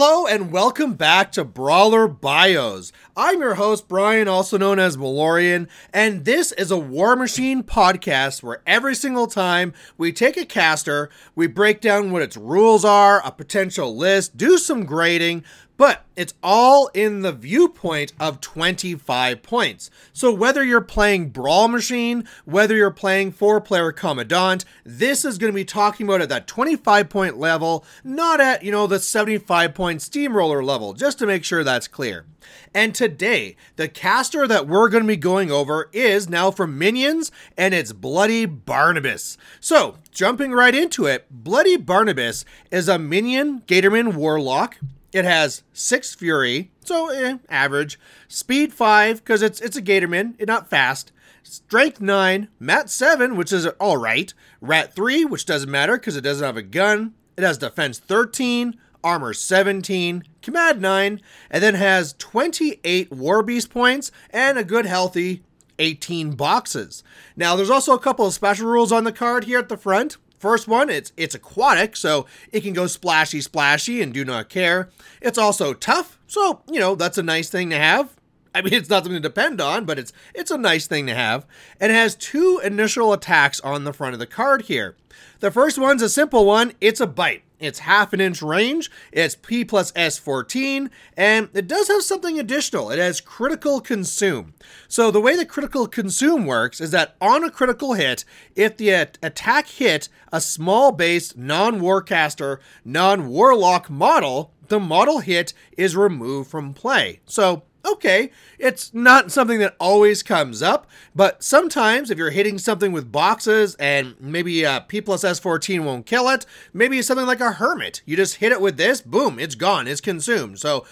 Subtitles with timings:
[0.00, 2.92] Hello and welcome back to Brawler Bios.
[3.16, 8.40] I'm your host, Brian, also known as Malorian, and this is a War Machine podcast
[8.40, 13.20] where every single time we take a caster, we break down what its rules are,
[13.26, 15.42] a potential list, do some grading,
[15.78, 19.90] but it's all in the viewpoint of 25 points.
[20.12, 25.52] So whether you're playing Brawl Machine, whether you're playing four player Commandant, this is going
[25.52, 29.72] to be talking about at that 25 point level, not at, you know, the 75
[29.72, 32.26] point Steamroller level, just to make sure that's clear.
[32.74, 37.30] And today, the caster that we're going to be going over is now from Minions,
[37.56, 39.36] and it's Bloody Barnabas.
[39.60, 44.78] So, jumping right into it, Bloody Barnabas is a Minion Gatorman Warlock.
[45.12, 47.98] It has six fury, so eh, average.
[48.28, 51.12] Speed five because it's it's a Gatorman, it's not fast.
[51.42, 54.34] Strength nine, Mat seven, which is all right.
[54.60, 57.14] Rat three, which doesn't matter because it doesn't have a gun.
[57.38, 64.10] It has defense thirteen, armor 17, command 9, and then has 28 war beast points
[64.30, 65.42] and a good healthy
[65.78, 67.02] 18 boxes.
[67.36, 70.16] Now, there's also a couple of special rules on the card here at the front.
[70.38, 74.88] First one, it's it's aquatic, so it can go splashy splashy and do not care.
[75.20, 78.17] It's also tough, so you know that's a nice thing to have.
[78.54, 81.14] I mean, it's not something to depend on, but it's it's a nice thing to
[81.14, 81.46] have.
[81.80, 84.96] It has two initial attacks on the front of the card here.
[85.40, 86.72] The first one's a simple one.
[86.80, 87.42] It's a bite.
[87.60, 92.90] It's half an inch range, it's P plus S14, and it does have something additional.
[92.90, 94.54] It has critical consume.
[94.86, 98.90] So, the way the critical consume works is that on a critical hit, if the
[98.90, 106.50] attack hit a small base, non warcaster, non warlock model, the model hit is removed
[106.50, 107.20] from play.
[107.26, 112.92] So, okay, it's not something that always comes up, but sometimes if you're hitting something
[112.92, 117.52] with boxes and maybe uh, P plus S14 won't kill it, maybe something like a
[117.52, 118.02] Hermit.
[118.04, 120.58] You just hit it with this, boom, it's gone, it's consumed.
[120.58, 120.84] So,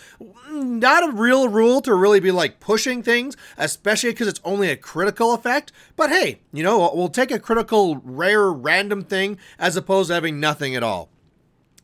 [0.51, 4.77] not a real rule to really be like pushing things, especially because it's only a
[4.77, 5.73] critical effect.
[5.97, 10.41] But hey, you know, we'll take a critical, rare, random thing as opposed to having
[10.41, 11.11] nothing at all.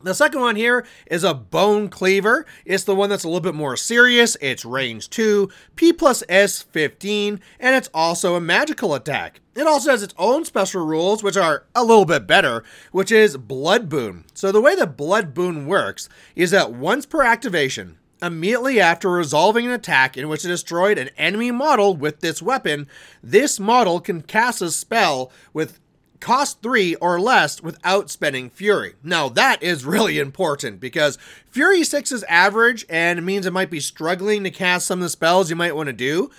[0.03, 2.45] The second one here is a Bone Cleaver.
[2.65, 4.35] It's the one that's a little bit more serious.
[4.41, 9.39] It's range 2, P plus S 15, and it's also a magical attack.
[9.55, 13.37] It also has its own special rules, which are a little bit better, which is
[13.37, 14.25] Blood Boon.
[14.33, 19.67] So, the way that Blood Boon works is that once per activation, immediately after resolving
[19.67, 22.87] an attack in which it destroyed an enemy model with this weapon,
[23.21, 25.79] this model can cast a spell with
[26.23, 28.93] cost three or less without spending Fury.
[29.03, 31.17] Now, that is really important because
[31.49, 35.09] Fury 6 is average and means it might be struggling to cast some of the
[35.09, 36.31] spells you might want to do.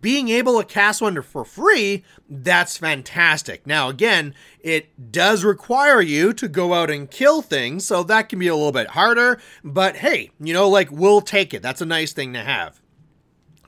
[0.00, 3.66] Being able to cast one for free, that's fantastic.
[3.66, 8.38] Now, again, it does require you to go out and kill things, so that can
[8.38, 11.62] be a little bit harder, but hey, you know, like, we'll take it.
[11.62, 12.81] That's a nice thing to have.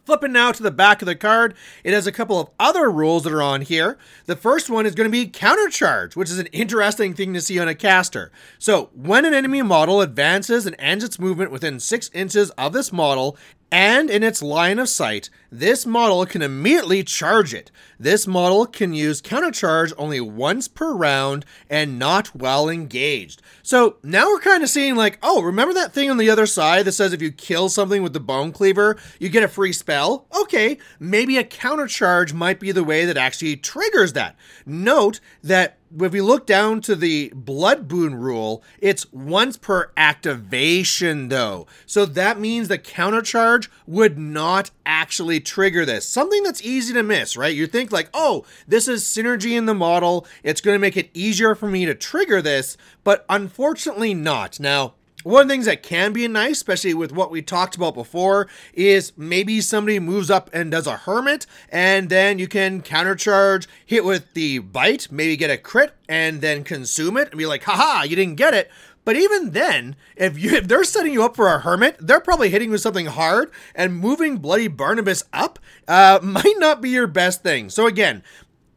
[0.04, 3.24] Flipping now to the back of the card, it has a couple of other rules
[3.24, 3.96] that are on here.
[4.26, 7.58] The first one is going to be countercharge, which is an interesting thing to see
[7.58, 8.30] on a caster.
[8.58, 12.92] So, when an enemy model advances and ends its movement within 6 inches of this
[12.92, 13.38] model,
[13.70, 17.70] and in its line of sight, this model can immediately charge it.
[17.98, 23.42] This model can use countercharge only once per round and not while engaged.
[23.62, 26.84] So now we're kind of seeing like, oh, remember that thing on the other side
[26.84, 30.26] that says if you kill something with the bone cleaver, you get a free spell?
[30.40, 34.36] Okay, maybe a countercharge might be the way that actually triggers that.
[34.66, 41.28] Note that if we look down to the blood boon rule, it's once per activation
[41.28, 41.66] though.
[41.86, 46.06] So that means the countercharge would not actually trigger this.
[46.08, 47.54] Something that's easy to miss, right?
[47.54, 50.26] You think like, oh, this is synergy in the model.
[50.42, 54.58] It's going to make it easier for me to trigger this, but unfortunately not.
[54.58, 54.94] Now,
[55.24, 58.46] one of the things that can be nice, especially with what we talked about before,
[58.74, 64.04] is maybe somebody moves up and does a hermit, and then you can countercharge, hit
[64.04, 68.04] with the bite, maybe get a crit, and then consume it, and be like, haha,
[68.04, 68.70] you didn't get it.
[69.04, 72.50] But even then, if you if they're setting you up for a hermit, they're probably
[72.50, 77.42] hitting with something hard, and moving bloody Barnabas up uh, might not be your best
[77.42, 77.70] thing.
[77.70, 78.22] So again,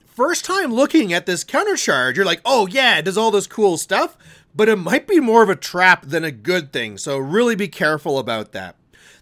[0.06, 3.78] first time looking at this countercharge, you're like, oh yeah, it does all this cool
[3.78, 4.18] stuff
[4.58, 7.68] but it might be more of a trap than a good thing, so really be
[7.68, 8.76] careful about that.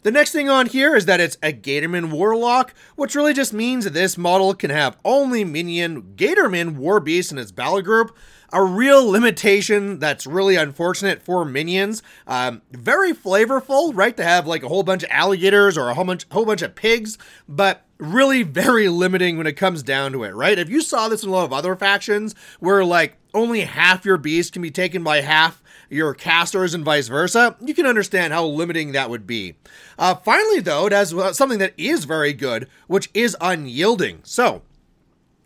[0.03, 3.83] The next thing on here is that it's a Gatorman Warlock, which really just means
[3.83, 8.15] that this model can have only minion Gatorman War Beast in its battle group.
[8.53, 12.03] a real limitation that's really unfortunate for minions.
[12.27, 14.15] Um, very flavorful, right?
[14.15, 16.75] To have like a whole bunch of alligators or a whole bunch, whole bunch of
[16.75, 17.17] pigs,
[17.49, 20.59] but really very limiting when it comes down to it, right?
[20.59, 24.17] If you saw this in a lot of other factions where like only half your
[24.17, 28.45] beast can be taken by half your casters and vice versa, you can understand how
[28.45, 29.55] limiting that would be.
[29.99, 34.19] Uh, finally, though, it has uh, something that is very good, which is unyielding.
[34.23, 34.63] So,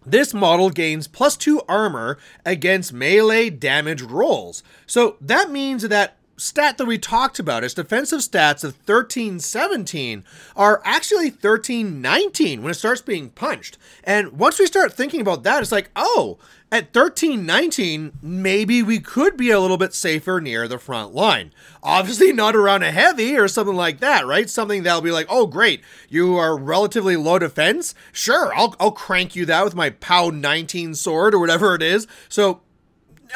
[0.05, 4.63] this model gains plus 2 armor against melee damage rolls.
[4.87, 10.23] So that means that stat that we talked about, its defensive stats of 1317,
[10.55, 13.77] are actually 1319 when it starts being punched.
[14.03, 16.37] And once we start thinking about that, it's like, oh,
[16.71, 21.51] at 1319, maybe we could be a little bit safer near the front line.
[21.81, 24.47] Obviously, not around a heavy or something like that, right?
[24.47, 27.95] Something that'll be like, oh, great, you are relatively low defense.
[28.11, 32.05] Sure, I'll, I'll crank you that with my POW 19 sword or whatever it is.
[32.27, 32.61] So,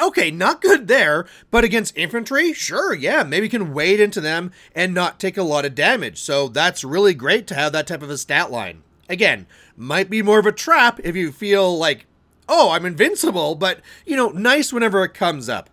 [0.01, 4.93] okay, not good there, but against infantry, sure, yeah, maybe can wade into them and
[4.93, 6.19] not take a lot of damage.
[6.19, 8.83] So, that's really great to have that type of a stat line.
[9.09, 12.05] Again, might be more of a trap if you feel like
[12.47, 15.69] oh, I'm invincible, but, you know, nice whenever it comes up.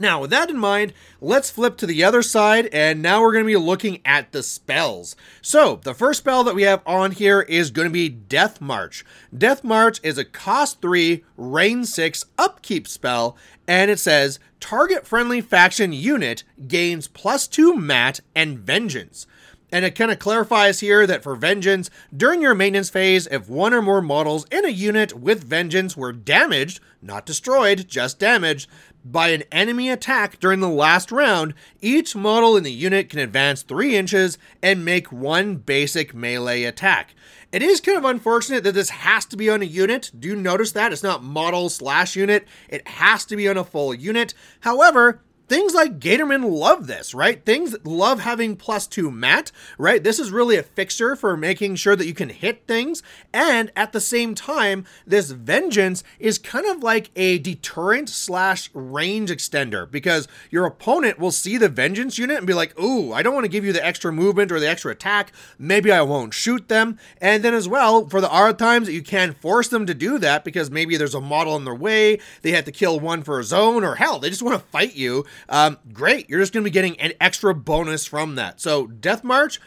[0.00, 3.44] Now, with that in mind, let's flip to the other side, and now we're going
[3.44, 5.16] to be looking at the spells.
[5.42, 9.04] So, the first spell that we have on here is going to be Death March.
[9.36, 13.36] Death March is a cost 3, range 6 upkeep spell,
[13.66, 19.26] and it says target friendly faction unit gains plus 2 mat and vengeance.
[19.70, 23.74] And it kind of clarifies here that for Vengeance, during your maintenance phase, if one
[23.74, 28.68] or more models in a unit with Vengeance were damaged, not destroyed, just damaged,
[29.04, 33.62] by an enemy attack during the last round, each model in the unit can advance
[33.62, 37.14] 3 inches and make one basic melee attack.
[37.52, 40.10] It is kind of unfortunate that this has to be on a unit.
[40.18, 40.92] Do you notice that?
[40.92, 44.34] It's not model slash unit, it has to be on a full unit.
[44.60, 47.44] However, things like Gatorman love this, right?
[47.44, 50.02] Things love having plus two mat, right?
[50.02, 53.02] This is really a fixture for making sure that you can hit things.
[53.32, 59.30] And at the same time, this vengeance is kind of like a deterrent slash range
[59.30, 63.34] extender because your opponent will see the vengeance unit and be like, ooh, I don't
[63.34, 65.32] want to give you the extra movement or the extra attack.
[65.58, 66.98] Maybe I won't shoot them.
[67.20, 70.18] And then as well, for the odd times that you can force them to do
[70.18, 73.38] that because maybe there's a model in their way, they have to kill one for
[73.38, 76.28] a zone, or hell, they just want to fight you um, great.
[76.28, 78.60] You're just going to be getting an extra bonus from that.
[78.60, 79.60] So, Death March,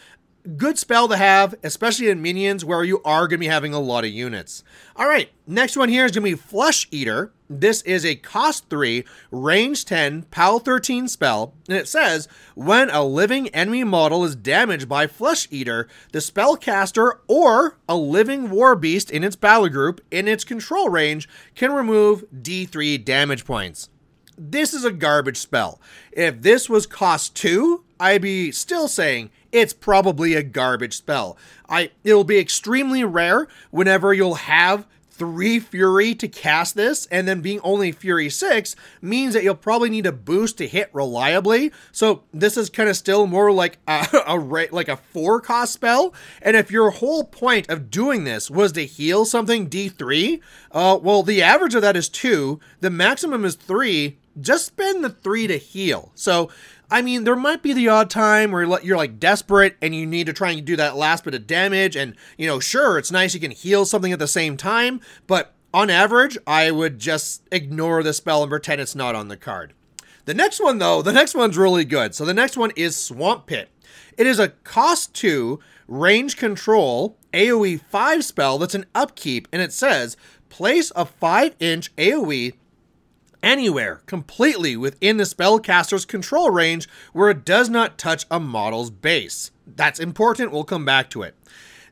[0.57, 3.79] good spell to have, especially in minions where you are going to be having a
[3.79, 4.63] lot of units.
[4.95, 7.31] All right, next one here is going to be Flesh Eater.
[7.49, 13.03] This is a cost 3, range 10, POW 13 spell, and it says when a
[13.03, 19.11] living enemy model is damaged by Flesh Eater, the spellcaster or a living war beast
[19.11, 23.89] in its battle group in its control range can remove D3 damage points
[24.49, 25.79] this is a garbage spell.
[26.11, 31.37] If this was cost two, I'd be still saying it's probably a garbage spell.
[31.69, 34.87] I it'll be extremely rare whenever you'll have
[35.21, 39.91] three Fury to cast this, and then being only Fury 6 means that you'll probably
[39.91, 41.71] need a boost to hit reliably.
[41.91, 44.35] So this is kind of still more like a, a
[44.71, 46.11] like a four cost spell.
[46.41, 51.21] And if your whole point of doing this was to heal something D3, uh, well,
[51.21, 55.57] the average of that is two, the maximum is three, just spend the three to
[55.57, 56.11] heal.
[56.15, 56.49] So,
[56.89, 60.27] I mean, there might be the odd time where you're like desperate and you need
[60.27, 61.95] to try and do that last bit of damage.
[61.95, 65.53] And, you know, sure, it's nice you can heal something at the same time, but
[65.73, 69.73] on average, I would just ignore the spell and pretend it's not on the card.
[70.25, 72.13] The next one, though, the next one's really good.
[72.13, 73.69] So the next one is Swamp Pit.
[74.17, 79.73] It is a cost 2 range control AoE 5 spell that's an upkeep, and it
[79.73, 80.17] says
[80.49, 82.53] place a 5 inch AoE
[83.43, 89.51] anywhere completely within the spellcaster's control range where it does not touch a model's base.
[89.67, 91.35] That's important, we'll come back to it.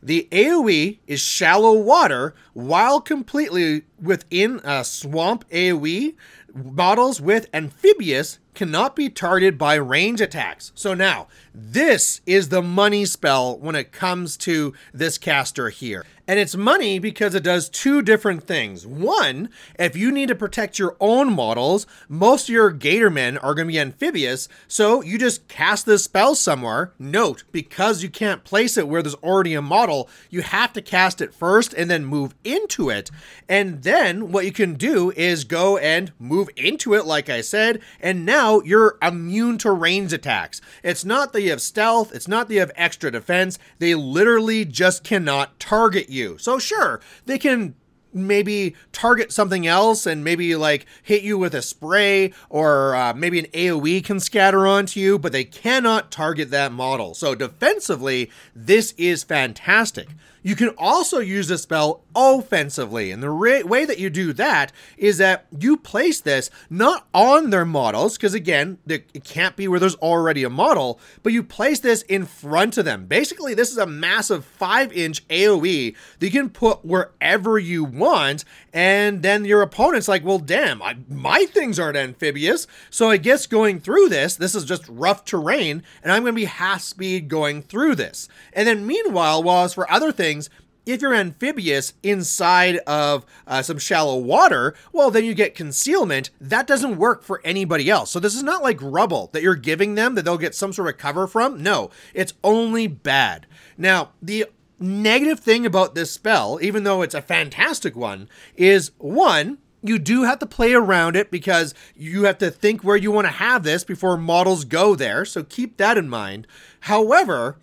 [0.02, 6.16] The AoE is shallow water while completely within a swamp AoE.
[6.54, 10.72] Models with amphibious cannot be targeted by range attacks.
[10.76, 16.06] So now, this is the money spell when it comes to this caster here.
[16.28, 18.86] And it's money because it does two different things.
[18.86, 23.68] One, if you need to protect your own models, most of your Gatormen are going
[23.68, 26.94] to be amphibious, so you just cast this spell somewhere.
[27.00, 31.20] Note, because you can't place it where there's already a model, you have to cast
[31.20, 33.10] it first and then move into it.
[33.48, 37.82] And then what you can do is go and move into it, like I said,
[38.00, 40.62] and now you're immune to range attacks.
[40.84, 44.64] It's not that you have stealth, it's not that you have extra defense, they literally
[44.64, 46.38] just cannot target you you.
[46.38, 47.74] So sure, they can
[48.12, 53.38] maybe target something else and maybe like hit you with a spray or uh, maybe
[53.40, 57.14] an AoE can scatter onto you, but they cannot target that model.
[57.14, 60.10] So defensively, this is fantastic.
[60.50, 64.72] You can also use the spell offensively, and the ra- way that you do that
[64.98, 69.80] is that you place this not on their models, because again, it can't be where
[69.80, 73.06] there's already a model, but you place this in front of them.
[73.06, 78.44] Basically, this is a massive 5 inch AoE that you can put wherever you want,
[78.74, 83.46] and then your opponent's like, well, damn, I, my things aren't amphibious, so I guess
[83.46, 87.28] going through this, this is just rough terrain, and I'm going to be half speed
[87.28, 88.28] going through this.
[88.52, 90.50] And then meanwhile, while as for other things, things.
[90.86, 96.32] If you're amphibious inside of uh, some shallow water, well, then you get concealment.
[96.42, 98.10] That doesn't work for anybody else.
[98.10, 100.90] So this is not like rubble that you're giving them that they'll get some sort
[100.90, 101.62] of cover from.
[101.62, 103.46] No, it's only bad.
[103.78, 104.46] Now, the
[104.80, 110.24] negative thing about this spell, even though it's a fantastic one, is one, you do
[110.24, 113.64] have to play around it because you have to think where you want to have
[113.64, 115.24] this before models go there.
[115.24, 116.48] So keep that in mind.
[116.82, 117.58] However,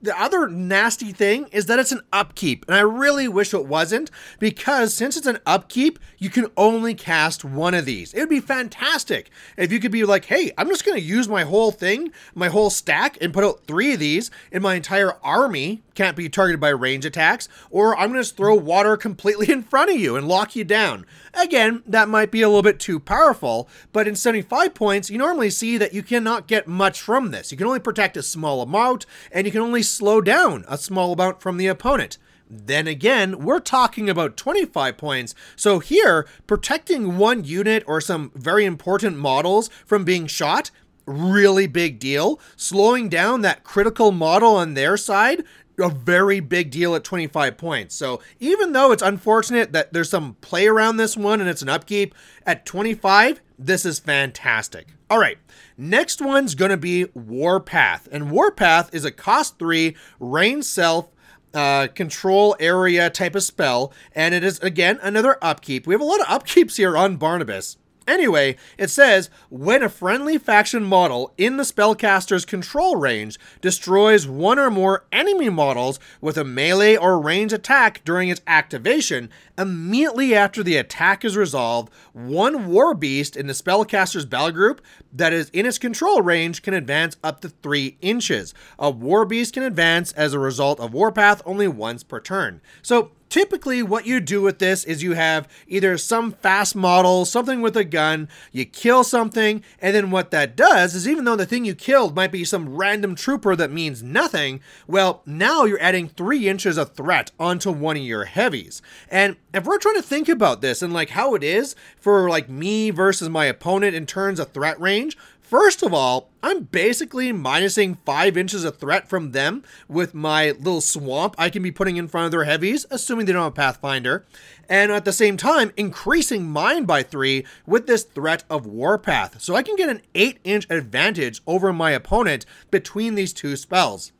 [0.00, 4.10] the other nasty thing is that it's an upkeep, and I really wish it wasn't
[4.38, 8.14] because since it's an upkeep, you can only cast one of these.
[8.14, 11.28] It would be fantastic if you could be like, hey, I'm just going to use
[11.28, 15.14] my whole thing, my whole stack, and put out three of these, in my entire
[15.24, 19.64] army can't be targeted by range attacks, or I'm going to throw water completely in
[19.64, 21.04] front of you and lock you down.
[21.34, 25.50] Again, that might be a little bit too powerful, but in 75 points, you normally
[25.50, 27.50] see that you cannot get much from this.
[27.50, 31.14] You can only protect a small amount, and you can only slow down a small
[31.14, 32.16] amount from the opponent.
[32.48, 35.34] Then again, we're talking about 25 points.
[35.56, 40.70] So here, protecting one unit or some very important models from being shot,
[41.06, 42.38] really big deal.
[42.54, 45.42] Slowing down that critical model on their side,
[45.78, 47.94] a very big deal at 25 points.
[47.94, 51.68] So even though it's unfortunate that there's some play around this one and it's an
[51.68, 52.14] upkeep,
[52.46, 54.88] at 25, this is fantastic.
[55.10, 55.38] All right,
[55.76, 58.08] next one's going to be Warpath.
[58.10, 61.08] And Warpath is a cost 3 rain self
[61.54, 63.92] uh, control area type of spell.
[64.14, 65.86] And it is, again, another upkeep.
[65.86, 67.78] We have a lot of upkeeps here on Barnabas.
[68.08, 74.58] Anyway, it says when a friendly faction model in the spellcaster's control range destroys one
[74.58, 80.62] or more enemy models with a melee or range attack during its activation, immediately after
[80.62, 84.80] the attack is resolved, one war beast in the spellcaster's battle group
[85.12, 88.54] that is in its control range can advance up to 3 inches.
[88.78, 92.62] A war beast can advance as a result of warpath only once per turn.
[92.80, 97.60] So typically what you do with this is you have either some fast model, something
[97.60, 101.46] with a gun, you kill something, and then what that does is even though the
[101.46, 106.08] thing you killed might be some random trooper that means nothing, well, now you're adding
[106.08, 108.82] three inches of threat onto one of your heavies.
[109.10, 112.48] And if we're trying to think about this and like how it is for like
[112.48, 115.16] me versus my opponent in terms of threat range,
[115.48, 120.82] First of all, I'm basically minusing five inches of threat from them with my little
[120.82, 124.26] swamp I can be putting in front of their heavies, assuming they don't have Pathfinder,
[124.68, 129.40] and at the same time, increasing mine by three with this threat of Warpath.
[129.40, 134.12] So I can get an eight inch advantage over my opponent between these two spells.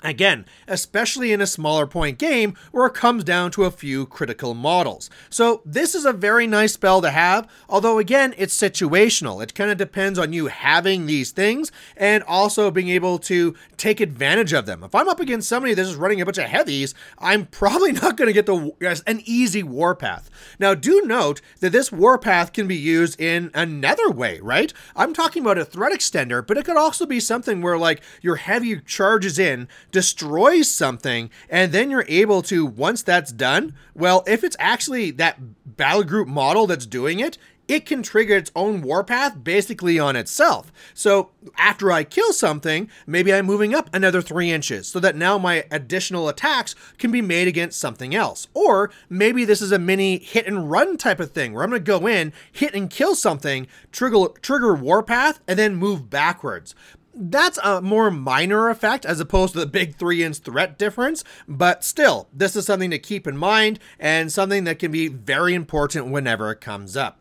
[0.00, 4.54] Again, especially in a smaller point game where it comes down to a few critical
[4.54, 5.10] models.
[5.28, 9.42] So, this is a very nice spell to have, although, again, it's situational.
[9.42, 13.98] It kind of depends on you having these things and also being able to take
[13.98, 14.84] advantage of them.
[14.84, 18.16] If I'm up against somebody that's just running a bunch of heavies, I'm probably not
[18.16, 20.30] going to get the, an easy warpath.
[20.60, 24.72] Now, do note that this warpath can be used in another way, right?
[24.94, 28.36] I'm talking about a threat extender, but it could also be something where, like, your
[28.36, 34.44] heavy charges in destroys something, and then you're able to, once that's done, well, if
[34.44, 35.38] it's actually that
[35.76, 40.72] battle group model that's doing it, it can trigger its own warpath basically on itself.
[40.94, 45.36] So after I kill something, maybe I'm moving up another three inches so that now
[45.36, 48.48] my additional attacks can be made against something else.
[48.54, 51.78] Or maybe this is a mini hit and run type of thing where I'm to
[51.78, 56.74] go in, hit and kill something, trigger trigger warpath, and then move backwards
[57.18, 61.84] that's a more minor effect as opposed to the big three inch threat difference, but
[61.84, 66.08] still, this is something to keep in mind and something that can be very important
[66.08, 67.18] whenever it comes up.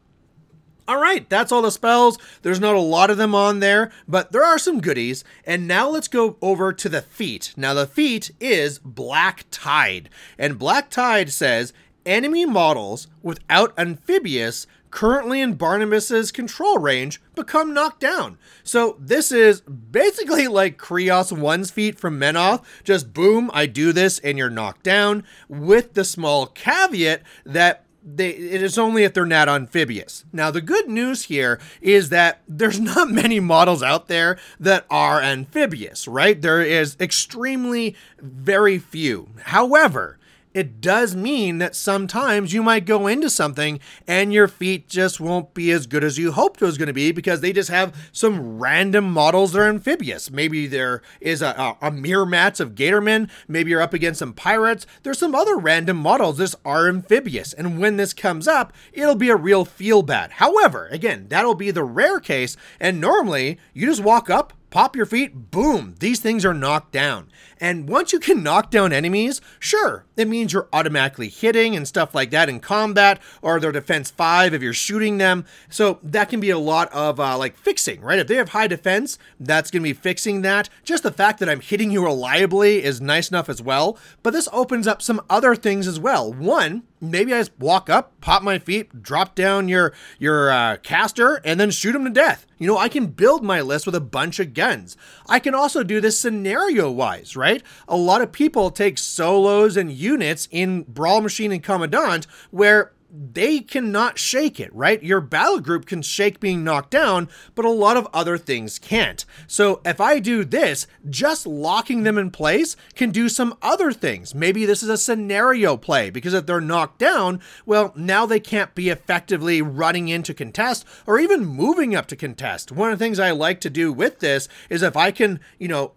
[0.88, 2.18] All right, that's all the spells.
[2.44, 5.26] There's not a lot of them on there, but there are some goodies.
[5.44, 7.54] And now let's go over to the feat.
[7.58, 10.10] Now, the feat is Black Tide.
[10.38, 11.74] And Black Tide says
[12.06, 18.38] enemy models without amphibious currently in Barnabas's control range become knocked down.
[18.64, 22.64] So this is basically like Kreoss 1's feat from Menoth.
[22.84, 28.30] Just boom, I do this and you're knocked down, with the small caveat that they,
[28.30, 30.24] it is only if they're not amphibious.
[30.32, 35.22] Now, the good news here is that there's not many models out there that are
[35.22, 36.42] amphibious, right?
[36.42, 39.30] There is extremely very few.
[39.44, 40.18] However,
[40.58, 45.54] it does mean that sometimes you might go into something and your feat just won't
[45.54, 47.96] be as good as you hoped it was going to be because they just have
[48.12, 50.32] some random models that are amphibious.
[50.32, 51.50] Maybe there is a,
[51.80, 53.30] a, a mirror mats of Gatormen.
[53.48, 54.88] Maybe you're up against some pirates.
[55.04, 57.54] There's some other random models that are amphibious.
[57.54, 60.32] And when this comes up, it'll be a real feel bad.
[60.32, 62.58] However, again, that'll be the rare case.
[62.80, 67.30] And normally you just walk up, pop your feat, boom, these things are knocked down.
[67.60, 72.14] And once you can knock down enemies, sure, it means you're automatically hitting and stuff
[72.14, 75.46] like that in combat, or their defense 5 if you're shooting them.
[75.70, 78.20] So that can be a lot of uh, like fixing, right?
[78.20, 80.70] If they have high defense, that's going to be fixing that.
[80.84, 83.98] Just the fact that I'm hitting you reliably is nice enough as well.
[84.22, 86.32] But this opens up some other things as well.
[86.32, 91.42] One, maybe I just walk up, pop my feat, drop down your your uh, caster,
[91.44, 92.46] and then shoot him to death.
[92.58, 94.98] You know, I can build my list with a bunch of guns.
[95.28, 97.62] I can also do this scenario wise, right?
[97.88, 103.60] A lot of people take solos and units in Brawl Machine and Commandant where they
[103.60, 105.02] cannot shake it, right?
[105.02, 109.24] Your battle group can shake being knocked down, but a lot of other things can't.
[109.48, 114.36] So if I do this, just locking them in place can do some other things.
[114.36, 118.76] Maybe this is a scenario play because if they're knocked down, well, now they can't
[118.76, 122.72] be effectively running into contest or even moving up to contest.
[122.72, 125.68] One of the things I like to do with this is if I can, you
[125.68, 125.94] know,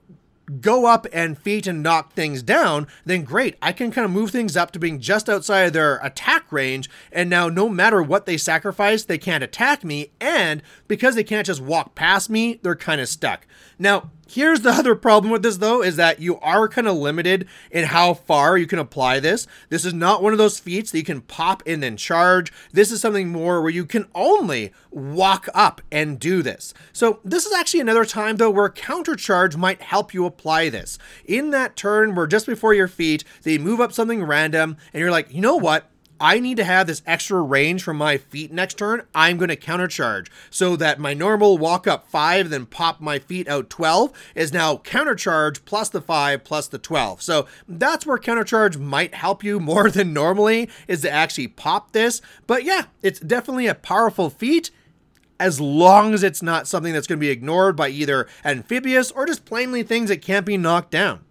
[0.58, 3.56] go up and feat and knock things down, then great.
[3.62, 6.90] I can kind of move things up to being just outside of their attack range.
[7.12, 10.10] And now, no matter what they sacrifice, they can't attack me.
[10.20, 13.46] And because they can't just walk past me, they're kind of stuck.
[13.78, 17.48] Now, Here's the other problem with this though is that you are kind of limited
[17.72, 19.48] in how far you can apply this.
[19.70, 22.52] This is not one of those feats that you can pop and then charge.
[22.70, 26.72] This is something more where you can only walk up and do this.
[26.92, 30.96] So this is actually another time though where counter charge might help you apply this.
[31.24, 35.10] In that turn where just before your feat, they move up something random and you're
[35.10, 35.89] like, you know what?
[36.20, 39.56] I need to have this extra range from my feat next turn, I'm going to
[39.56, 44.52] countercharge so that my normal walk up 5, then pop my feat out 12 is
[44.52, 47.22] now countercharge plus the 5 plus the 12.
[47.22, 52.20] So that's where countercharge might help you more than normally is to actually pop this.
[52.46, 54.70] But yeah, it's definitely a powerful feat
[55.38, 59.24] as long as it's not something that's going to be ignored by either amphibious or
[59.24, 61.24] just plainly things that can't be knocked down.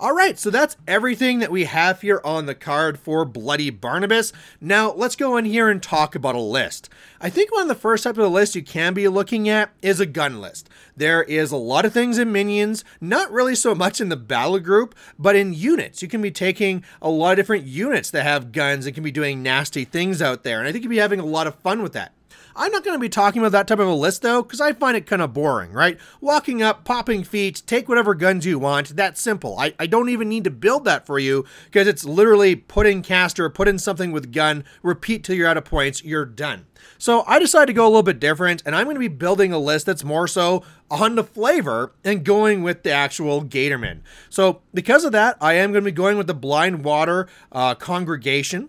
[0.00, 4.32] All right, so that's everything that we have here on the card for Bloody Barnabas.
[4.60, 6.88] Now, let's go in here and talk about a list.
[7.20, 9.70] I think one of the first type of the list you can be looking at
[9.82, 10.68] is a gun list.
[10.96, 14.58] There is a lot of things in minions, not really so much in the battle
[14.58, 16.02] group, but in units.
[16.02, 19.12] You can be taking a lot of different units that have guns and can be
[19.12, 21.82] doing nasty things out there, and I think you'll be having a lot of fun
[21.82, 22.12] with that.
[22.56, 24.72] I'm not going to be talking about that type of a list though, because I
[24.72, 25.98] find it kind of boring, right?
[26.20, 28.96] Walking up, popping feat, take whatever guns you want.
[28.96, 29.58] That's simple.
[29.58, 33.02] I, I don't even need to build that for you because it's literally put in
[33.02, 36.66] caster, put in something with gun, repeat till you're out of points, you're done.
[36.98, 39.52] So I decided to go a little bit different, and I'm going to be building
[39.52, 44.00] a list that's more so on the flavor and going with the actual Gatorman.
[44.28, 47.74] So because of that, I am going to be going with the Blind Water uh,
[47.74, 48.68] Congregation.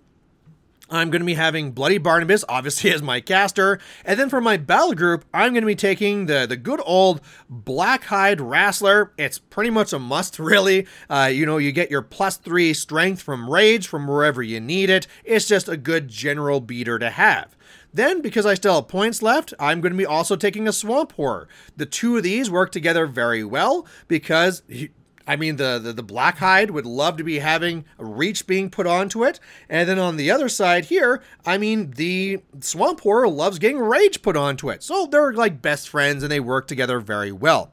[0.89, 3.79] I'm going to be having Bloody Barnabas, obviously, as my caster.
[4.03, 7.21] And then for my battle group, I'm going to be taking the, the good old
[7.51, 9.11] Blackhide Wrestler.
[9.17, 10.87] It's pretty much a must, really.
[11.09, 14.89] Uh, you know, you get your plus three strength from Rage from wherever you need
[14.89, 15.07] it.
[15.23, 17.55] It's just a good general beater to have.
[17.93, 21.13] Then, because I still have points left, I'm going to be also taking a Swamp
[21.13, 21.47] Horror.
[21.77, 24.63] The two of these work together very well because
[25.27, 28.85] I mean, the, the, the black hide would love to be having reach being put
[28.85, 29.39] onto it.
[29.69, 34.21] And then on the other side here, I mean, the swamp horror loves getting rage
[34.21, 34.83] put onto it.
[34.83, 37.71] So they're like best friends and they work together very well.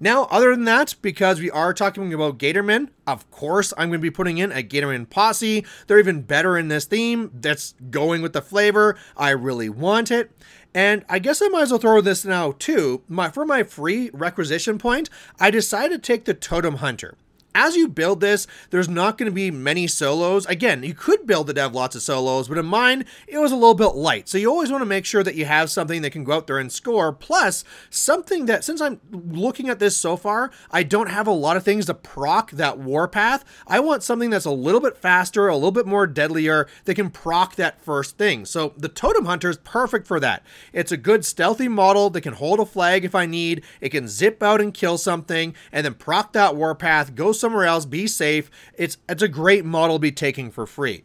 [0.00, 4.02] Now, other than that, because we are talking about Gatormen, of course, I'm going to
[4.02, 5.64] be putting in a Gatorman posse.
[5.86, 7.32] They're even better in this theme.
[7.34, 8.96] That's going with the flavor.
[9.16, 10.30] I really want it.
[10.74, 13.02] And I guess I might as well throw this now too.
[13.08, 15.08] My, for my free requisition point,
[15.40, 17.16] I decided to take the Totem Hunter.
[17.54, 20.46] As you build this, there's not going to be many solos.
[20.46, 23.50] Again, you could build it to have lots of solos, but in mine, it was
[23.50, 24.28] a little bit light.
[24.28, 26.46] So you always want to make sure that you have something that can go out
[26.46, 27.12] there and score.
[27.12, 31.56] Plus, something that, since I'm looking at this so far, I don't have a lot
[31.56, 33.44] of things to proc that warpath.
[33.66, 37.10] I want something that's a little bit faster, a little bit more deadlier, that can
[37.10, 38.44] proc that first thing.
[38.44, 40.44] So the Totem Hunter is perfect for that.
[40.72, 43.64] It's a good stealthy model that can hold a flag if I need.
[43.80, 47.86] It can zip out and kill something, and then proc that warpath, go somewhere else,
[47.86, 48.50] be safe.
[48.74, 51.04] It's it's a great model to be taking for free.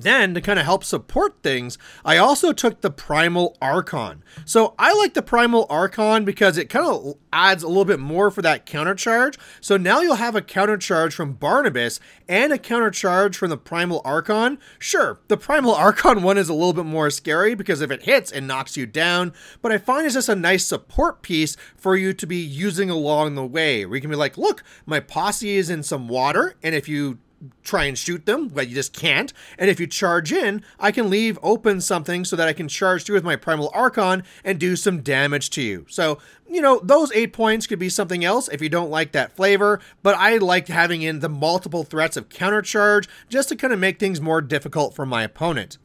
[0.00, 4.22] Then, to kind of help support things, I also took the Primal Archon.
[4.44, 8.30] So, I like the Primal Archon because it kind of adds a little bit more
[8.30, 9.38] for that counter charge.
[9.60, 13.56] So, now you'll have a counter charge from Barnabas and a counter charge from the
[13.56, 14.58] Primal Archon.
[14.78, 18.30] Sure, the Primal Archon one is a little bit more scary because if it hits,
[18.30, 19.32] it knocks you down.
[19.62, 23.34] But I find it's just a nice support piece for you to be using along
[23.34, 26.74] the way where you can be like, look, my posse is in some water, and
[26.74, 27.18] if you
[27.62, 29.32] try and shoot them, but you just can't.
[29.58, 33.04] And if you charge in, I can leave open something so that I can charge
[33.04, 35.86] through with my Primal Archon and do some damage to you.
[35.88, 36.18] So,
[36.50, 39.80] you know, those eight points could be something else if you don't like that flavor,
[40.02, 43.78] but I like having in the multiple threats of counter charge just to kind of
[43.78, 45.78] make things more difficult for my opponent.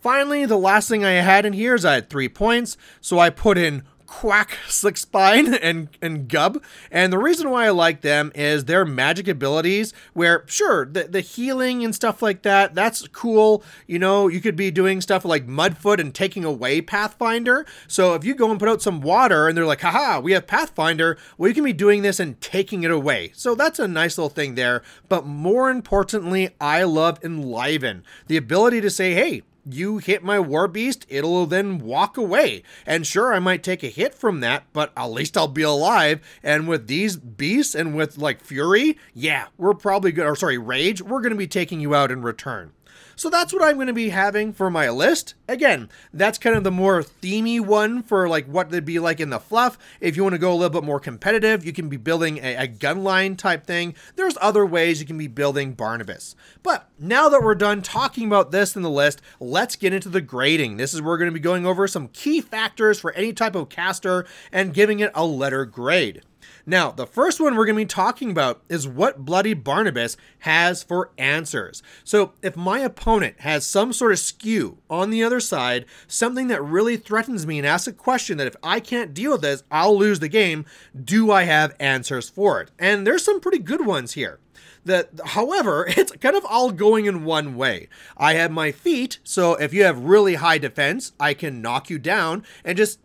[0.00, 3.30] Finally, the last thing I had in here is I had three points, so I
[3.30, 6.62] put in Quack, Slick Spine, and and Gub.
[6.90, 9.92] And the reason why I like them is their magic abilities.
[10.14, 13.62] Where sure, the the healing and stuff like that, that's cool.
[13.86, 17.66] You know, you could be doing stuff like Mudfoot and taking away Pathfinder.
[17.86, 20.46] So if you go and put out some water, and they're like, haha, we have
[20.46, 21.16] Pathfinder.
[21.36, 23.30] Well, you can be doing this and taking it away.
[23.34, 24.82] So that's a nice little thing there.
[25.08, 30.68] But more importantly, I love Enliven, the ability to say, hey you hit my war
[30.68, 32.62] beast, it'll then walk away.
[32.86, 36.20] And sure, I might take a hit from that, but at least I'll be alive.
[36.42, 40.26] And with these beasts and with like fury, yeah, we're probably good.
[40.26, 42.72] Or sorry, rage, we're going to be taking you out in return.
[43.18, 45.34] So that's what I'm going to be having for my list.
[45.48, 49.30] Again, that's kind of the more themey one for like what they'd be like in
[49.30, 49.76] the fluff.
[50.00, 52.54] If you want to go a little bit more competitive, you can be building a,
[52.54, 53.96] a gun line type thing.
[54.14, 56.36] There's other ways you can be building Barnabas.
[56.62, 60.20] But now that we're done talking about this in the list, let's get into the
[60.20, 60.76] grading.
[60.76, 63.56] This is where we're going to be going over some key factors for any type
[63.56, 66.22] of caster and giving it a letter grade.
[66.66, 70.82] Now, the first one we're going to be talking about is what Bloody Barnabas has
[70.82, 71.82] for answers.
[72.04, 76.62] So, if my opponent has some sort of skew on the other side, something that
[76.62, 79.96] really threatens me and asks a question that if I can't deal with this, I'll
[79.96, 80.64] lose the game,
[81.04, 82.70] do I have answers for it?
[82.78, 84.40] And there's some pretty good ones here
[84.84, 89.54] that however it's kind of all going in one way i have my feat so
[89.54, 92.98] if you have really high defense i can knock you down and just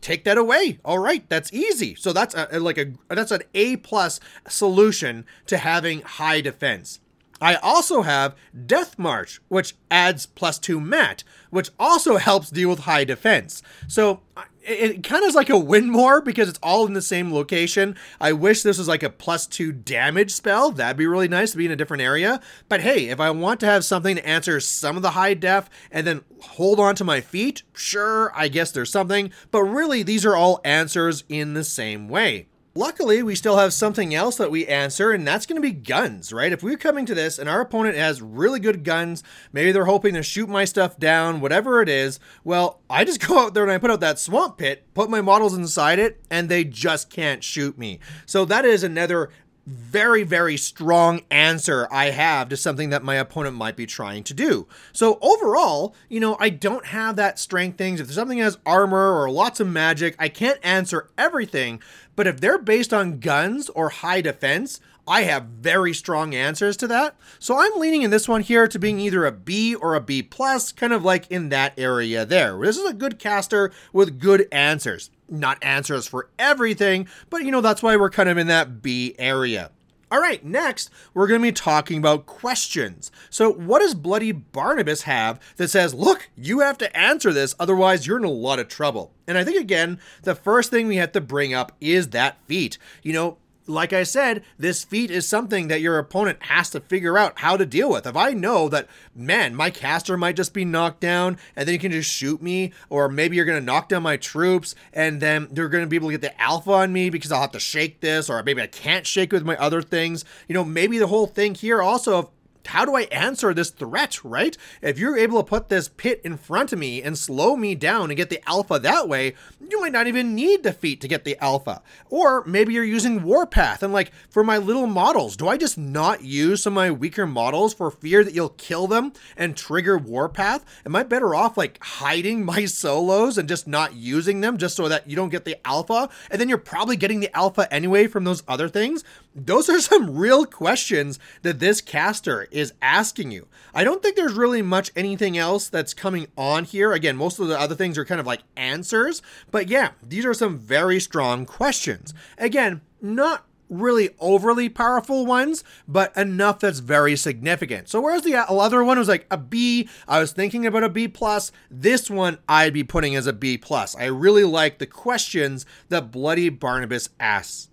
[0.00, 0.78] take that away.
[0.84, 1.94] All right, that's easy.
[1.94, 7.00] So that's a, like a that's an A plus solution to having high defense.
[7.40, 8.36] I also have
[8.66, 13.62] Death March, which adds plus two mat, which also helps deal with high defense.
[13.88, 14.20] So
[14.62, 17.32] it, it kind of is like a win more because it's all in the same
[17.32, 17.96] location.
[18.20, 20.70] I wish this was like a plus two damage spell.
[20.70, 22.40] That'd be really nice to be in a different area.
[22.68, 25.68] But hey, if I want to have something to answer some of the high def
[25.90, 29.32] and then hold on to my feat, sure, I guess there's something.
[29.50, 32.46] But really, these are all answers in the same way.
[32.76, 36.32] Luckily, we still have something else that we answer, and that's going to be guns,
[36.32, 36.52] right?
[36.52, 40.14] If we're coming to this and our opponent has really good guns, maybe they're hoping
[40.14, 43.72] to shoot my stuff down, whatever it is, well, I just go out there and
[43.72, 47.42] I put out that swamp pit, put my models inside it, and they just can't
[47.42, 47.98] shoot me.
[48.24, 49.30] So that is another
[49.66, 54.34] very, very strong answer I have to something that my opponent might be trying to
[54.34, 54.66] do.
[54.92, 58.00] So overall, you know, I don't have that strength things.
[58.00, 61.82] If something has armor or lots of magic, I can't answer everything.
[62.20, 64.78] But if they're based on guns or high defense,
[65.08, 67.16] I have very strong answers to that.
[67.38, 70.22] So I'm leaning in this one here to being either a B or a B
[70.22, 72.58] plus, kind of like in that area there.
[72.60, 75.08] This is a good caster with good answers.
[75.30, 79.14] Not answers for everything, but you know, that's why we're kind of in that B
[79.18, 79.70] area.
[80.12, 83.12] All right, next, we're going to be talking about questions.
[83.30, 88.08] So, what does Bloody Barnabas have that says, look, you have to answer this, otherwise,
[88.08, 89.12] you're in a lot of trouble?
[89.28, 92.76] And I think, again, the first thing we have to bring up is that feat.
[93.04, 97.16] You know, like I said, this feat is something that your opponent has to figure
[97.16, 98.06] out how to deal with.
[98.06, 101.78] If I know that, man, my caster might just be knocked down and then you
[101.78, 105.48] can just shoot me, or maybe you're going to knock down my troops and then
[105.50, 107.60] they're going to be able to get the alpha on me because I'll have to
[107.60, 110.24] shake this, or maybe I can't shake with my other things.
[110.48, 112.32] You know, maybe the whole thing here also
[112.70, 114.56] how do I answer this threat, right?
[114.80, 118.10] If you're able to put this pit in front of me and slow me down
[118.10, 119.34] and get the alpha that way,
[119.68, 121.82] you might not even need defeat to get the alpha.
[122.08, 126.22] Or maybe you're using Warpath and like for my little models, do I just not
[126.22, 130.64] use some of my weaker models for fear that you'll kill them and trigger Warpath?
[130.86, 134.88] Am I better off like hiding my solos and just not using them just so
[134.88, 136.08] that you don't get the alpha?
[136.30, 139.02] And then you're probably getting the alpha anyway from those other things?
[139.34, 143.46] Those are some real questions that this caster is asking you.
[143.72, 146.92] I don't think there's really much anything else that's coming on here.
[146.92, 150.34] Again, most of the other things are kind of like answers, but yeah, these are
[150.34, 152.12] some very strong questions.
[152.38, 157.88] Again, not really overly powerful ones, but enough that's very significant.
[157.88, 161.06] So whereas the other one was like a B, I was thinking about a B
[161.06, 161.52] plus.
[161.70, 163.94] This one I'd be putting as a B plus.
[163.94, 167.68] I really like the questions that Bloody Barnabas asks.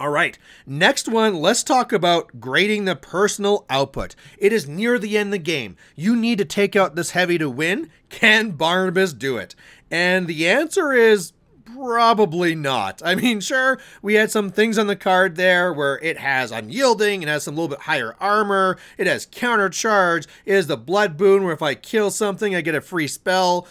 [0.00, 4.14] All right, next one, let's talk about grading the personal output.
[4.38, 5.76] It is near the end of the game.
[5.94, 7.90] You need to take out this heavy to win.
[8.08, 9.54] Can Barnabas do it?
[9.90, 11.34] And the answer is
[11.74, 13.00] Probably not.
[13.04, 17.22] I mean, sure, we had some things on the card there where it has unyielding,
[17.22, 21.16] it has some little bit higher armor, it has counter charge, it has the blood
[21.16, 23.68] boon where if I kill something, I get a free spell.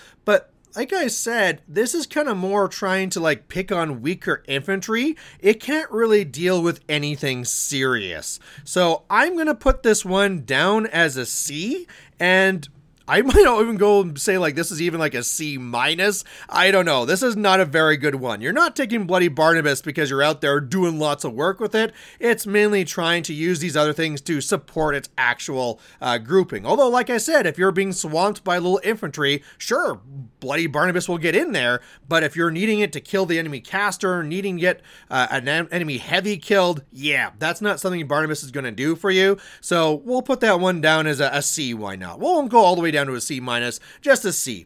[0.75, 5.17] Like I said, this is kind of more trying to like pick on weaker infantry.
[5.39, 8.39] It can't really deal with anything serious.
[8.63, 11.88] So I'm going to put this one down as a C.
[12.19, 12.69] And
[13.10, 16.24] I might not even go and say like this is even like a C minus.
[16.48, 17.06] I don't know.
[17.06, 18.39] This is not a very good one.
[18.39, 21.91] You're not taking Bloody Barnabas because you're out there doing lots of work with it.
[22.19, 26.67] It's mainly trying to use these other things to support its actual uh, grouping.
[26.67, 30.00] Although, like I said, if you're being swamped by little infantry, sure,
[30.39, 31.82] Bloody Barnabas will get in there.
[32.08, 35.48] But if you're needing it to kill the enemy caster, needing to get uh, an
[35.48, 39.39] enemy heavy killed, yeah, that's not something Barnabas is going to do for you.
[39.62, 41.74] So we'll put that one down as a, a C.
[41.74, 42.19] Why not?
[42.19, 44.65] We won't go all the way down down to a C minus, just a C.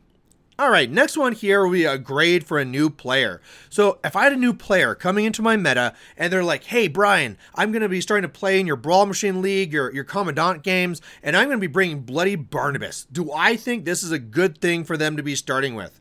[0.60, 3.42] All right, next one here will be a grade for a new player.
[3.70, 6.88] So if I had a new player coming into my meta and they're like, hey,
[6.88, 10.04] Brian, I'm going to be starting to play in your Brawl Machine League, your, your
[10.04, 13.08] Commandant games, and I'm going to be bringing Bloody Barnabas.
[13.12, 16.00] Do I think this is a good thing for them to be starting with?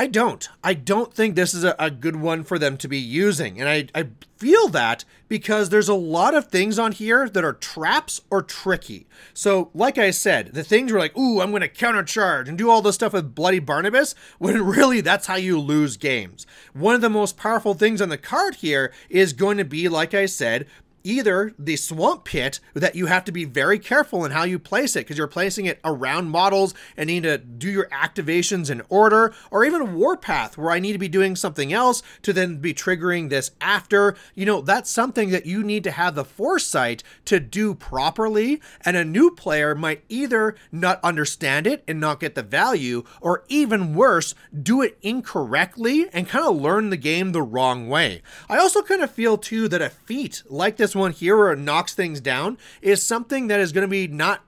[0.00, 0.48] I don't.
[0.62, 3.60] I don't think this is a, a, good one for them to be using.
[3.60, 7.52] And I, I feel that because there's a lot of things on here that are
[7.52, 9.08] traps or tricky.
[9.34, 12.70] So, like I said, the things were like, ooh, I'm going to countercharge and do
[12.70, 16.46] all this stuff with Bloody Barnabas, when really that's how you lose games.
[16.74, 20.14] One of the most powerful things on the card here is going to be, like
[20.14, 20.68] I said,
[21.08, 24.94] either the swamp pit that you have to be very careful in how you place
[24.94, 29.32] it because you're placing it around models and need to do your activations in order,
[29.50, 33.30] or even warpath where I need to be doing something else to then be triggering
[33.30, 34.16] this after.
[34.34, 38.96] You know, that's something that you need to have the foresight to do properly, and
[38.96, 43.94] a new player might either not understand it and not get the value, or even
[43.94, 48.20] worse, do it incorrectly and kind of learn the game the wrong way.
[48.48, 51.58] I also kind of feel too that a feat like this one here where it
[51.58, 54.42] knocks things down is something that is going to be not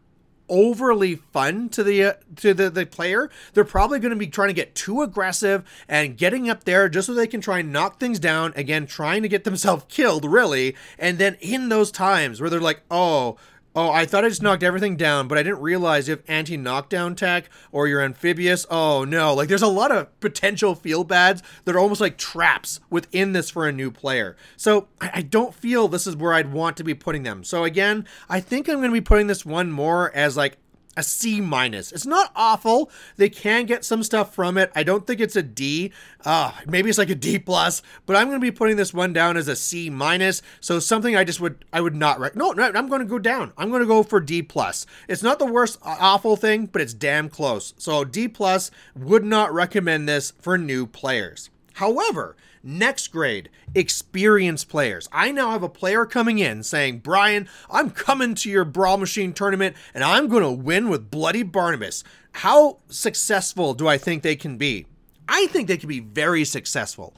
[0.50, 3.30] overly fun to the uh, to the, the player.
[3.54, 7.06] They're probably going to be trying to get too aggressive and getting up there just
[7.06, 8.52] so they can try and knock things down.
[8.56, 10.76] Again, trying to get themselves killed, really.
[10.98, 13.36] And then in those times where they're like, oh,
[13.74, 17.14] Oh, I thought I just knocked everything down, but I didn't realize if anti knockdown
[17.14, 18.66] tech or you're amphibious.
[18.68, 22.80] Oh no, like there's a lot of potential feel bads that are almost like traps
[22.90, 24.36] within this for a new player.
[24.56, 27.44] So I, I don't feel this is where I'd want to be putting them.
[27.44, 30.58] So again, I think I'm going to be putting this one more as like
[30.96, 31.92] a C minus.
[31.92, 32.90] It's not awful.
[33.16, 34.72] They can get some stuff from it.
[34.74, 35.92] I don't think it's a D.
[36.24, 39.12] Uh, maybe it's like a D plus, but I'm going to be putting this one
[39.12, 40.42] down as a C minus.
[40.60, 43.18] So something I just would I would not rec- no, no I'm going to go
[43.18, 43.52] down.
[43.56, 44.84] I'm going to go for D plus.
[45.08, 47.72] It's not the worst awful thing, but it's damn close.
[47.78, 51.50] So D plus would not recommend this for new players.
[51.74, 55.08] However, Next grade, experienced players.
[55.12, 59.32] I now have a player coming in saying, Brian, I'm coming to your Brawl Machine
[59.32, 62.04] tournament and I'm going to win with Bloody Barnabas.
[62.32, 64.86] How successful do I think they can be?
[65.26, 67.16] I think they can be very successful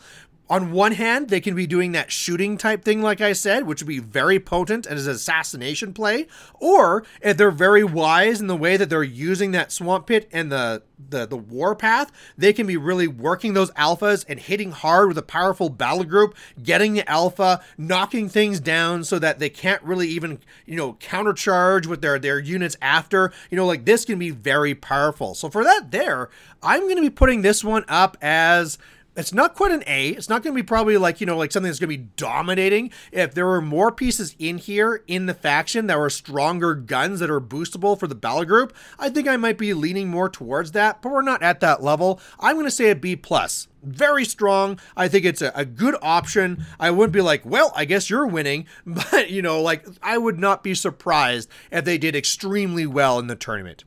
[0.51, 3.81] on one hand, they can be doing that shooting type thing, like I said, which
[3.81, 6.27] would be very potent and as an assassination play.
[6.55, 10.53] Or if they're very wise in the way that they're using that swamp pit and
[10.53, 15.19] the the, the warpath, they can be really working those alphas and hitting hard with
[15.19, 20.09] a powerful battle group, getting the alpha, knocking things down so that they can't really
[20.09, 23.33] even, you know, countercharge with their, their units after.
[23.51, 25.35] You know, like this can be very powerful.
[25.35, 26.29] So for that there,
[26.63, 28.79] I'm gonna be putting this one up as
[29.17, 30.11] it's not quite an A.
[30.11, 32.09] It's not going to be probably like, you know, like something that's going to be
[32.17, 32.91] dominating.
[33.11, 37.31] If there were more pieces in here in the faction that were stronger guns that
[37.31, 41.03] are boostable for the battle group, I think I might be leaning more towards that,
[41.03, 42.21] but we're not at that level.
[42.41, 43.69] I'm going to say a B plus.
[43.83, 44.79] Very strong.
[44.97, 46.65] I think it's a, a good option.
[46.79, 50.39] I wouldn't be like, well, I guess you're winning, but you know, like I would
[50.39, 53.85] not be surprised if they did extremely well in the tournament.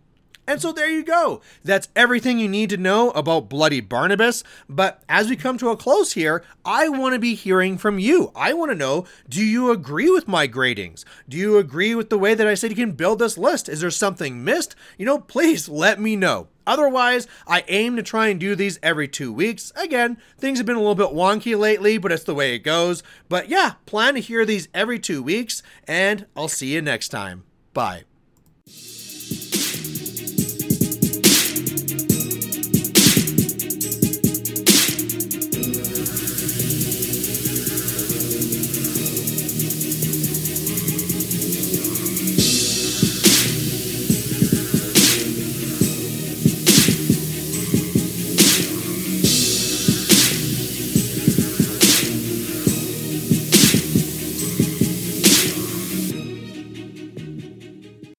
[0.47, 1.41] And so there you go.
[1.63, 4.43] That's everything you need to know about Bloody Barnabas.
[4.69, 8.31] But as we come to a close here, I want to be hearing from you.
[8.35, 11.03] I want to know do you agree with my gradings?
[11.27, 13.69] Do you agree with the way that I said you can build this list?
[13.69, 14.75] Is there something missed?
[14.97, 16.47] You know, please let me know.
[16.67, 19.71] Otherwise, I aim to try and do these every two weeks.
[19.75, 23.03] Again, things have been a little bit wonky lately, but it's the way it goes.
[23.29, 27.43] But yeah, plan to hear these every two weeks, and I'll see you next time.
[27.73, 28.05] Bye.